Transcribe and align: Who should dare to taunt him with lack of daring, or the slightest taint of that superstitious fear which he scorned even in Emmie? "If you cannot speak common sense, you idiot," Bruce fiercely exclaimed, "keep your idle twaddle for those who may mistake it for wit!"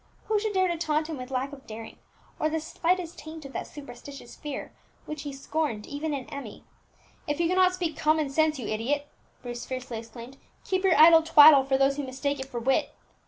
Who 0.25 0.39
should 0.39 0.53
dare 0.55 0.67
to 0.67 0.79
taunt 0.79 1.05
him 1.05 1.17
with 1.17 1.29
lack 1.29 1.53
of 1.53 1.67
daring, 1.67 1.99
or 2.39 2.49
the 2.49 2.59
slightest 2.59 3.19
taint 3.19 3.45
of 3.45 3.53
that 3.53 3.67
superstitious 3.67 4.35
fear 4.35 4.73
which 5.05 5.21
he 5.21 5.31
scorned 5.31 5.85
even 5.85 6.11
in 6.11 6.25
Emmie? 6.31 6.63
"If 7.27 7.39
you 7.39 7.47
cannot 7.47 7.75
speak 7.75 7.95
common 7.97 8.31
sense, 8.31 8.57
you 8.57 8.65
idiot," 8.67 9.07
Bruce 9.43 9.63
fiercely 9.63 9.99
exclaimed, 9.99 10.37
"keep 10.65 10.83
your 10.83 10.97
idle 10.97 11.21
twaddle 11.21 11.63
for 11.65 11.77
those 11.77 11.97
who 11.97 12.01
may 12.01 12.07
mistake 12.07 12.39
it 12.39 12.47
for 12.47 12.59
wit!" 12.59 12.95